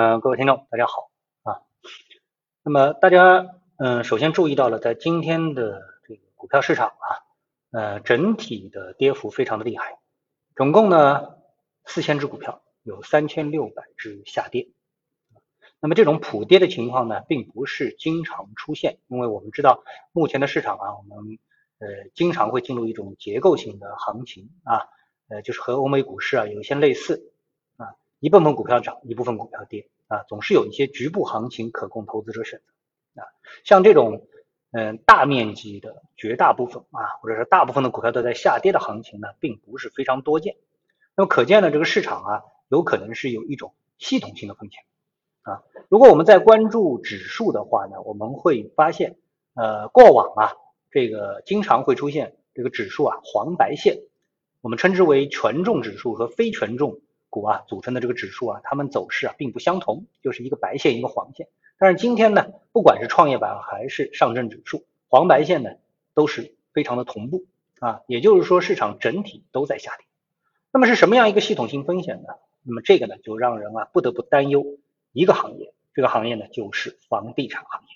[0.00, 1.10] 嗯，各位听众，大家好
[1.42, 1.58] 啊。
[2.62, 7.06] 那么大家嗯，首先注意到了，在今天的这个股票市场啊，
[7.72, 9.98] 呃，整体的跌幅非常的厉害，
[10.54, 11.34] 总共呢
[11.84, 14.68] 四千只股票有三千六百只下跌。
[15.80, 21.40] 那么这种普跌的情况呢，并不是经常出现，因为我们知道目前的市场啊，我们
[21.80, 24.86] 呃经常会进入一种结构性的行情啊，
[25.26, 27.32] 呃，就是和欧美股市啊有一些类似，
[28.20, 33.26] 一部分股票涨，一部分股票跌啊，总是有一些局部行情可供投资者选择啊，
[33.64, 34.26] 像这种
[34.72, 40.56] 嗯大面积的绝大部分啊，或者是大部分的股票都在下跌的行情呢，并不是非常多见。
[41.16, 44.82] 那么可见呢，这个市场啊，有可能是有一种系统性的风险。
[45.42, 49.16] 啊，如果我们在关注指数的话呢，我们会发现，
[49.54, 50.52] 呃，过往啊，
[50.90, 53.98] 这个经常会出现这个指数啊黄白线，
[54.60, 57.00] 我们称之为权重指数和非权重
[57.30, 61.48] 股啊组成的这个指数啊，它们走势啊并不相同，就是一个白线一个黄线。
[61.78, 65.70] 但是今天呢，不管是创业板还是上证指数，黄白线呢
[66.14, 67.44] 都是非常的同步
[67.78, 70.06] 啊，也就是说市场整体都在下跌。
[70.72, 72.28] 那么是什么样一个系统性风险呢？
[72.62, 74.64] 那么这个呢就让人啊不得不担忧。
[75.12, 77.88] 一个行业，这个行业呢就是房地产行业。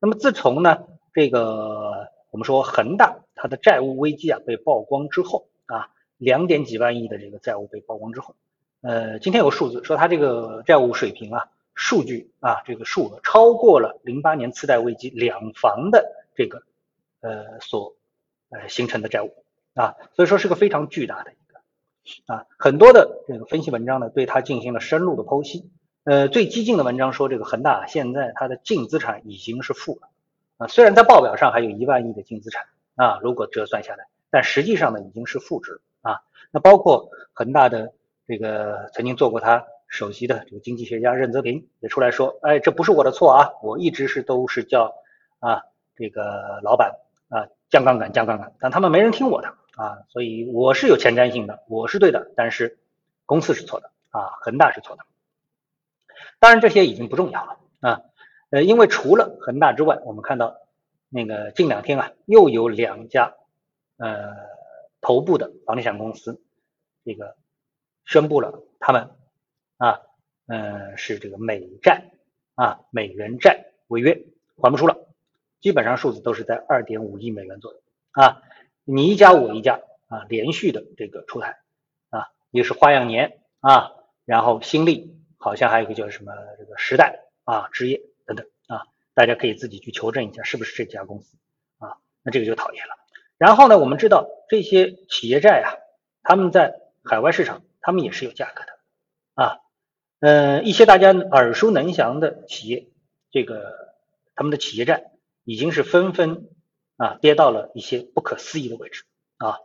[0.00, 8.34] 那么自从呢这个我们说恒大它的债务危机啊被曝光之后啊，两点几万亿的这个债务被曝光之后，
[8.80, 16.62] 呃，今天有个数字说它这个债务水平啊，数据啊这个数额超过了零八年次贷危机两房的这个
[17.20, 17.96] 呃所
[18.50, 19.34] 呃形成的债务
[19.74, 25.68] 啊，所以说是个非常巨大的一个啊，很多的这个分析文章呢对它进行了深入的剖析。
[26.04, 30.08] 呃，最激进的文章说，这个恒大现在它的净资产已经是负了
[30.56, 36.22] 啊，虽然在报表上还有一万亿的净资产啊，如果折算下来，但实际上呢已经是负值啊。
[36.50, 37.92] 那包括恒大的
[38.28, 44.94] 这个曾经做过他首席的这个经济学家任泽平也出来说，哎，这不是我的错啊，我一直是都是叫
[45.38, 45.62] 啊
[45.96, 46.92] 这个老板
[47.30, 52.78] 啊降杠杆降杠杆，但他们没人听我的啊，所以我是有前瞻性的，我是对的，但是
[53.24, 55.04] 公司是错的啊，恒大是错的。
[56.38, 58.02] 当然这些已经不重要了啊，
[58.50, 60.58] 呃，因为除了恒大之外，我们看到
[61.08, 63.34] 那个近两天啊，又有两家
[63.96, 64.34] 呃
[65.00, 66.42] 头部的房地产公司
[67.06, 67.36] 这个
[68.08, 69.10] 宣布了他们
[69.76, 70.00] 啊，
[70.48, 72.10] 嗯，是这个美债
[72.56, 74.24] 啊美元债违约
[74.56, 75.06] 还不出了，
[75.60, 77.80] 基本上数字都是在二点五亿美元左右
[78.10, 78.42] 啊，
[78.82, 81.60] 你一家我一家啊，连续的这个出台
[82.10, 83.92] 啊，也是花样年啊，
[84.24, 85.14] 然后新力。
[85.40, 91.36] 好像还有一个叫什么这个时代啊、置业等等啊，大家可以自己去求证一下是不是这家公司
[91.78, 91.98] 啊？
[92.24, 92.96] 那这个就讨厌了。
[93.38, 95.66] 然后呢，我们知道这些企业债啊，
[96.24, 99.60] 他们在海外市场他们也是有价格的啊。
[100.20, 102.90] 嗯，一些大家耳熟能详的企业，
[103.30, 103.94] 这个
[104.34, 105.12] 他们的企业债
[105.42, 106.50] 已经是纷纷
[106.98, 109.04] 啊跌到了一些不可思议的位置
[109.38, 109.56] 啊。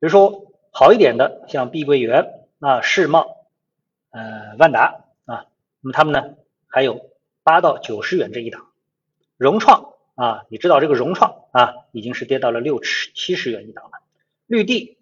[0.00, 3.46] 如说好一点的，像碧桂园啊、世茂、
[4.10, 5.46] 呃、万达啊。
[5.80, 6.36] 那么他们呢，
[6.68, 7.10] 还有
[7.42, 8.70] 八到九十元这一档，
[9.38, 14.02] 融创啊，你知道这个融创啊，已经是跌到了六十七十元一档了，
[14.46, 14.98] 绿地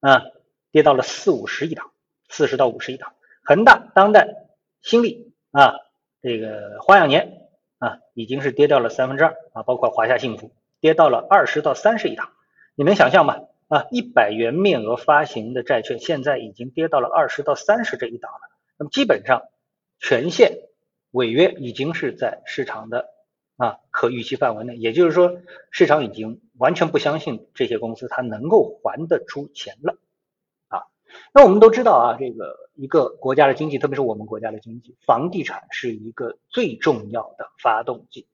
[0.00, 0.22] 啊，
[0.70, 1.90] 跌到了四五十一档，
[2.28, 4.46] 四十到五十一档，恒大、当代、
[4.82, 5.74] 新力啊，
[6.22, 12.30] 这个花样年啊，已经是跌掉了三分之二啊，包括华夏幸福跌到了二十到三十一档，
[12.74, 13.40] 你能想象吗？
[13.68, 18.40] 啊，一百元面额发行的债券现在已经跌到了二十到三十这一档了，
[18.78, 19.42] 那么基本上。
[20.00, 20.60] 全线
[21.10, 23.08] 违约已经是在市场的
[23.56, 25.40] 啊可预期范围内，也就是说，
[25.72, 29.96] 市场已经完全不相信这些公司它能够还得出钱了。
[31.32, 38.26] 那我们都知道啊，这个一个国家的经济，特别是我们国家的经济，房地产是一个最重要的发动机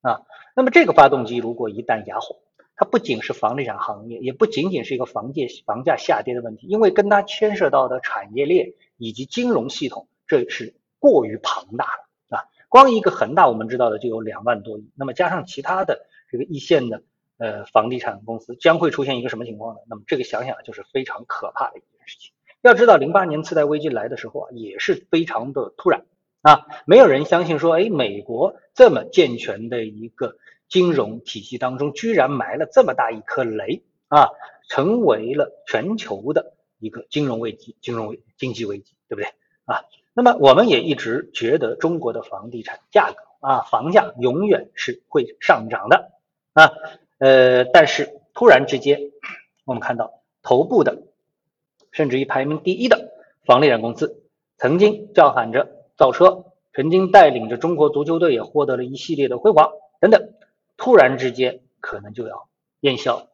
[0.00, 0.22] 啊。
[0.54, 2.36] 那么这个发动机如果一旦哑火，
[2.76, 10.74] 它不仅是房地产行业，也不仅仅是一个房价房价下跌的问题，因为跟它牵涉到的产业链以及金融系统，这是。
[11.00, 12.50] 过于庞大了啊！
[12.68, 17.04] 光一个恒大，我们知道的就有两万多亿，那么加上其他的这个一线的
[17.38, 19.80] 呃房地产公司，将会出现一个什么情况呢？
[19.88, 21.97] 那么这个想想就是非常可怕的一件
[22.62, 26.04] 要知道，零八年次贷危机来的时候啊，也是非常的突然。
[26.40, 30.36] 啊，没有人相信说，哎，美国这么健全的一个
[30.68, 34.28] 金融体系当中，居然埋了这么大一颗雷啊，
[34.68, 39.28] 成为了全球的一个金融危机、金融危经济危机，对不对？
[39.64, 39.82] 啊？
[40.14, 46.12] 那么我们也一直觉得中国的房地产价格啊，房价永远是会上涨的。
[46.52, 46.70] 啊，
[47.18, 49.10] 呃，但是突然之间，
[49.64, 51.02] 我们看到头部的，
[51.98, 53.10] 甚至于排名第一的
[53.44, 54.22] 房地产公司，
[54.56, 60.32] 曾经叫喊着造车、曾经带领着中国足球队也获得了一系列的辉煌等等，
[60.76, 62.48] 突然之间可能就要
[62.82, 63.30] 烟消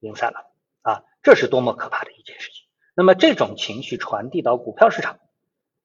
[0.00, 2.66] 云散了啊，这是多么可怕的一件事情。
[2.94, 5.18] 那么这种情绪传递到股票市场，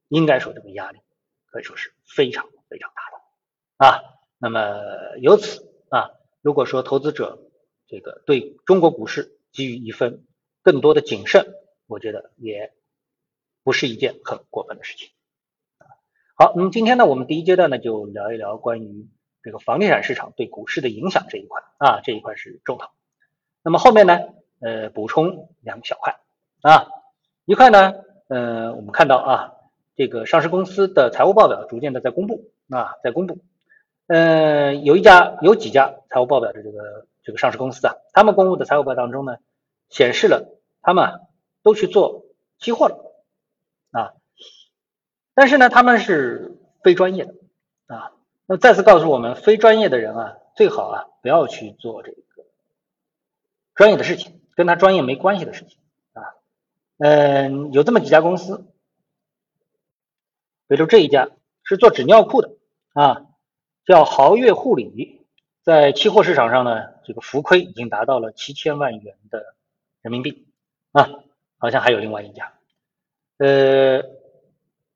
[0.10, 1.00] 应该说这个压力
[1.46, 4.04] 可以说是非常非常大的啊。
[4.38, 4.82] 那么
[5.22, 7.40] 由此啊，如果说投资者
[7.88, 10.26] 这个对中国股市给予一份
[10.62, 11.54] 更多的谨慎，
[11.88, 12.72] 我觉得也
[13.64, 15.10] 不是一件很过分的事情。
[16.36, 19.08] 好，那么今天呢，我们第一阶段呢就聊一聊关于
[19.42, 22.90] 这个房地产市场对股市的影响这一块啊，这一块是重头。
[23.64, 24.20] 那么后面呢，
[24.60, 26.20] 呃，补充两小块
[26.62, 26.88] 啊，
[27.46, 27.96] 一块呢，
[28.28, 29.54] 呃，我们看到啊，
[29.96, 33.40] 这个上市公司的财务报表逐渐的在公布啊，在公布，
[34.06, 39.38] 呃，有一家有几家财务报表的这个这个上市公司啊，他们公布的财务报当中呢，
[39.90, 41.22] 显示了他们
[41.68, 42.24] 都去做
[42.60, 43.14] 期货了
[43.92, 44.14] 啊。
[45.34, 47.36] 但是呢，他们是非专业的
[47.88, 48.14] 啊。
[48.46, 52.46] 那再次告诉我们，非专业的人啊，最好啊不要去做这个
[53.76, 55.78] 专业的事情，跟他专业没关系的事情
[56.14, 56.24] 啊。
[57.00, 58.66] 嗯，有这么几家公司，
[60.68, 61.30] 比如这一家
[61.64, 62.56] 是做纸尿裤的
[62.94, 63.26] 啊，
[63.86, 65.26] 叫豪悦护理，
[65.64, 69.54] 在期货市场上呢，这个浮亏已经达到了七千万元的
[70.02, 70.48] 人民币
[70.94, 71.10] 啊。
[71.58, 72.54] 好像还有另外一家，
[73.38, 74.04] 呃。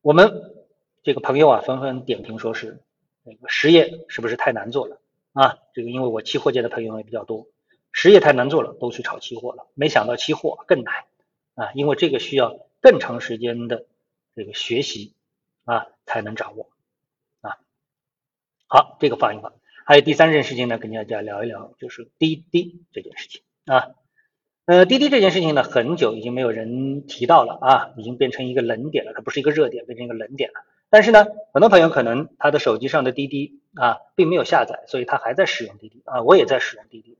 [0.03, 0.55] 我们
[1.03, 2.81] 这个朋友啊，纷纷点评说是
[3.21, 4.99] 那个实业是不是太难做了
[5.31, 5.59] 啊？
[5.75, 7.45] 这个因为我期货界的朋友也比较多，
[7.91, 9.67] 实业太难做了，都去炒期货了。
[9.75, 11.05] 没想到期货更难
[11.53, 13.85] 啊，因为这个需要更长时间的
[14.35, 15.13] 这个学习
[15.65, 16.71] 啊才能掌握
[17.41, 17.59] 啊。
[18.65, 19.53] 好，这个放一放。
[19.85, 23.91] 还有第三件事情呢，跟大家聊一聊，就是滴滴这件事情啊。
[24.71, 30.63] 呃，滴滴这件事情呢，很久已经没有人提到了啊，已经变成一个冷点了，它不是一个热点，变成一个冷点了。
[30.89, 37.17] 但是呢，很多朋友可能他的手机上的滴滴啊，并没有下载，所以他还在使用滴滴啊，我也在使用滴滴。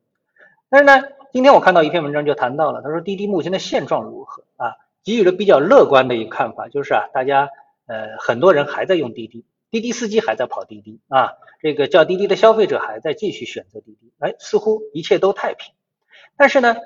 [0.69, 7.49] 但是呢，今天我看到一篇文章就谈到了，他说滴滴目前的现状如何啊，给予了比较乐观的一个看法，就是啊，大家
[7.85, 15.73] 呃很多人还在用滴滴，滴滴司机还在跑滴滴啊，这个叫滴滴的消费者还在继续选择滴滴，哎，似乎一切都太平。
[16.37, 16.77] 但是呢。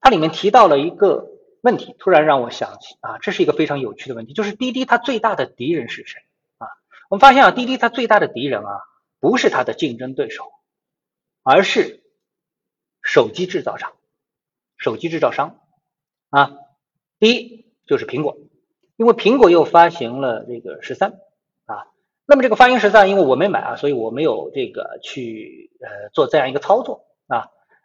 [0.00, 1.30] 它里面提到了一个
[1.60, 6.22] 问题，突然让我想起啊，这是一个非常有趣的问题，就是滴滴它最大的敌人是谁
[6.58, 6.68] 啊？
[7.10, 8.80] 我们发现啊，滴滴它最大的敌人啊，
[9.18, 10.44] 不是它的竞争对手，
[11.42, 12.02] 而是
[13.02, 13.92] 手机制造商，
[14.76, 15.58] 手机制造商
[16.30, 16.58] 啊。
[17.18, 18.38] 第一就是苹果，
[18.96, 21.18] 因为苹果又发行了这个十三
[21.66, 21.88] 啊，
[22.24, 27.07] 那么这个发行十三，因为我没买啊，所以我没有这个去呃做这样一个操作。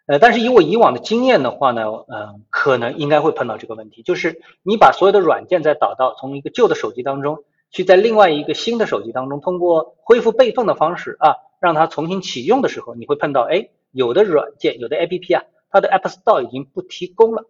[0.06, 17.46] 呃，但是以我以往的经验的话呢，嗯，可能应该会碰到这个问题，就是你把所有的软件再导到从一个旧的手机当中去，在另外一个新的手机当中，通过恢复备份的方式啊，让它重新启用的时候，你会碰到，哎，有的软件，有的 APP 啊，它的 App Store 已经不提供了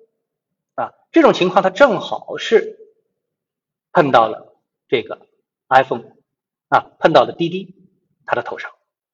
[0.76, 2.78] 啊，这种情况它正好是
[3.92, 4.54] 碰到了
[4.88, 5.26] 这个
[5.70, 6.04] iPhone
[6.70, 7.74] 啊，碰到了滴滴
[8.28, 8.70] 它的头上。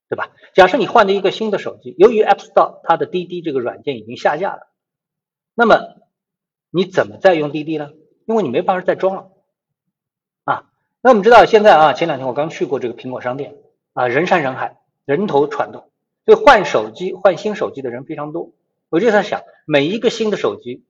[0.09, 0.31] 对吧？
[0.55, 4.67] 假设你换了一个新的手机，由于 App Store 它的滴滴这个软件已经下架了，
[5.53, 5.97] 那么
[6.71, 7.91] 你怎么再用滴滴呢？
[8.25, 9.31] 因为你没办法再装了
[10.45, 10.71] 啊。
[11.01, 13.55] 那我们知道现在啊，前两天我刚去过这个苹果商店
[13.93, 15.91] 啊，人山人海，人头攒动，
[16.25, 18.51] 所以换手机、换新手机的人非常多。
[18.89, 20.83] 我就在想，每一个新的手机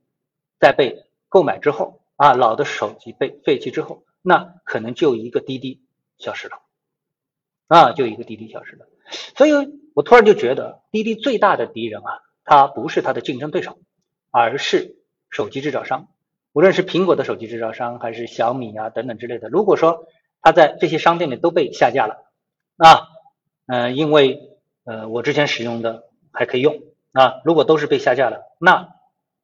[0.59, 5.81] 在被购买之后啊，老的手机被废弃之后，那可能就一个滴滴
[6.17, 6.61] 消失了
[7.69, 8.87] 啊，就一个滴滴消失了。
[9.37, 9.51] 所以
[9.93, 13.79] 我突然就觉得，滴滴最大的敌人啊，它不是它的竞争对手，
[14.31, 14.97] 而是
[15.29, 16.09] 手机制造商。
[16.51, 19.49] 无论是苹果的手机制造商，还是小米啊等等之类的。
[19.49, 20.07] 如果说
[20.41, 22.25] 它在这些商店里都被下架了
[22.77, 23.07] 啊，
[23.67, 24.39] 嗯，因为
[24.83, 28.89] 呃我之前使用的还可以用啊，如果都是被下架了，那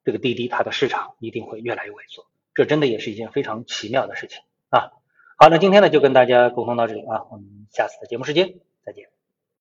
[0.03, 2.25] 这个滴滴它的市场一定会越来越萎缩。
[2.55, 4.91] 这真的也是一件非常奇妙的事情啊。
[5.37, 8.53] 好，那今天呢就跟大家沟通到这里啊，我们下次的节目时间。